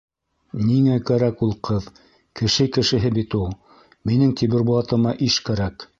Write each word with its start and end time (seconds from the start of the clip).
Ниңә 0.69 0.95
кәрәк 1.09 1.43
ул 1.47 1.51
ҡыҙ, 1.67 1.85
кеше 2.41 2.67
кешеһе 2.79 3.13
бит 3.19 3.39
ул. 3.43 3.53
Минең 4.13 4.33
Тимербулатыма 4.41 5.17
иш 5.29 5.41
кәрәк! 5.51 5.87